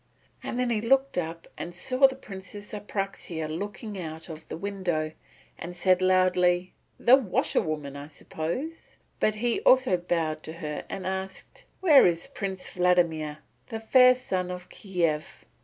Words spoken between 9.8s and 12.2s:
bowed to her and asked, "Where